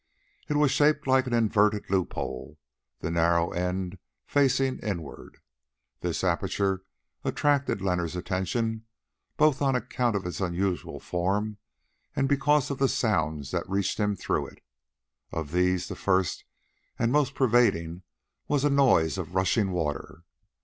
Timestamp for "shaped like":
0.71-1.27